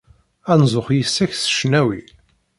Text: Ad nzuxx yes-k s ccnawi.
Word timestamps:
Ad 0.51 0.57
nzuxx 0.61 0.91
yes-k 1.01 1.31
s 1.35 1.45
ccnawi. 1.57 2.01